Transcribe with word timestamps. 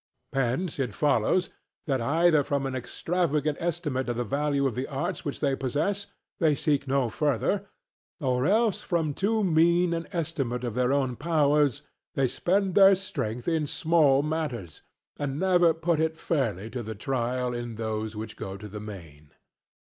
Hence 0.33 0.79
it 0.79 0.95
follows, 0.95 1.51
that 1.85 2.01
either 2.01 2.43
from 2.43 2.65
an 2.65 2.73
extravagant 2.73 3.55
estimate 3.61 4.09
of 4.09 4.17
the 4.17 4.23
value 4.23 4.65
of 4.65 4.73
the 4.73 4.87
arts 4.87 5.23
which 5.23 5.41
they 5.41 5.55
possess, 5.55 6.07
they 6.39 6.55
seek 6.55 6.87
no 6.87 7.07
further; 7.07 7.67
or 8.19 8.47
else 8.47 8.81
from 8.81 9.13
too 9.13 9.43
mean 9.43 9.93
an 9.93 10.07
estimate 10.11 10.63
of 10.63 10.73
their 10.73 10.91
own 10.91 11.17
powers, 11.17 11.83
they 12.15 12.27
spend 12.27 12.73
their 12.73 12.95
strength 12.95 13.47
in 13.47 13.67
small 13.67 14.23
matters 14.23 14.81
and 15.17 15.39
never 15.39 15.71
put 15.71 15.99
it 15.99 16.17
fairly 16.17 16.67
to 16.71 16.81
the 16.81 16.95
trial 16.95 17.53
in 17.53 17.75
those 17.75 18.15
which 18.15 18.37
go 18.37 18.57
to 18.57 18.67
the 18.67 18.79
main. 18.79 19.29